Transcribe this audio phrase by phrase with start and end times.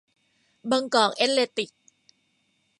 [0.71, 1.69] บางกอกเอธเลติก